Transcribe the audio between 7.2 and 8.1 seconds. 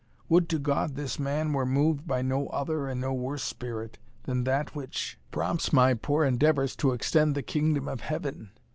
the kingdom of